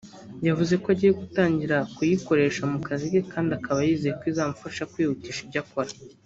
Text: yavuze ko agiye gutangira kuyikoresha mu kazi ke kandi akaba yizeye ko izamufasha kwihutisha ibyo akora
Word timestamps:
yavuze 0.47 0.73
ko 0.81 0.87
agiye 0.93 1.11
gutangira 1.21 1.77
kuyikoresha 1.95 2.61
mu 2.71 2.79
kazi 2.87 3.05
ke 3.13 3.21
kandi 3.33 3.51
akaba 3.57 3.79
yizeye 3.87 4.13
ko 4.19 4.23
izamufasha 4.31 4.89
kwihutisha 4.91 5.39
ibyo 5.45 5.59
akora 5.63 5.91